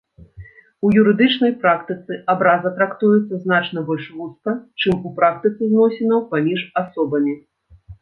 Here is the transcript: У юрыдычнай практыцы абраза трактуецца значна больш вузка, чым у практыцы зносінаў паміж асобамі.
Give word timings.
У 0.87 0.89
юрыдычнай 1.01 1.53
практыцы 1.65 2.17
абраза 2.35 2.71
трактуецца 2.81 3.41
значна 3.45 3.79
больш 3.93 4.09
вузка, 4.17 4.51
чым 4.83 5.07
у 5.11 5.15
практыцы 5.23 5.61
зносінаў 5.73 6.29
паміж 6.37 6.69
асобамі. 6.87 7.43